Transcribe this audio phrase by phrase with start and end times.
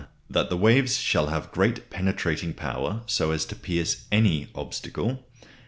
[0.31, 5.27] That the waves shall have great penetrating power, so as to pierce any obstacle.